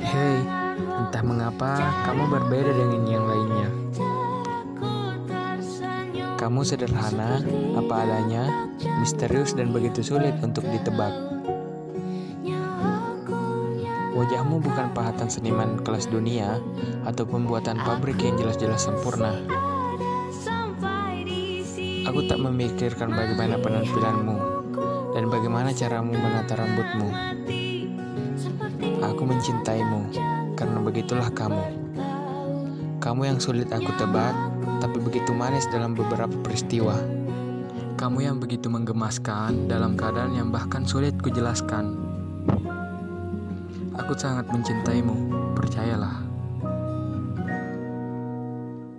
[0.00, 0.40] Hei,
[0.80, 1.76] entah mengapa
[2.08, 3.68] kamu berbeda dengan yang lainnya.
[6.40, 7.44] Kamu sederhana,
[7.76, 8.72] apa adanya,
[9.04, 11.12] misterius dan begitu sulit untuk ditebak.
[14.16, 16.56] Wajahmu bukan pahatan seniman kelas dunia
[17.04, 19.44] atau pembuatan pabrik yang jelas-jelas sempurna.
[22.08, 24.36] Aku tak memikirkan bagaimana penampilanmu
[25.12, 27.08] dan bagaimana caramu menata rambutmu.
[29.12, 30.08] Aku mencintaimu
[30.56, 31.60] karena begitulah kamu.
[33.04, 34.32] Kamu yang sulit aku tebak,
[34.80, 36.96] tapi begitu manis dalam beberapa peristiwa.
[38.00, 42.00] Kamu yang begitu menggemaskan dalam keadaan yang bahkan sulit kujelaskan.
[43.94, 46.33] Aku sangat mencintaimu, percayalah.